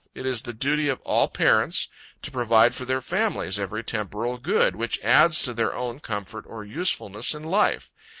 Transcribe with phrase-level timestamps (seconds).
[0.15, 1.87] It is the duty of all parents,
[2.23, 6.63] to provide for their families every temporal good which adds to their own comfort or
[6.65, 7.91] usefulness in life.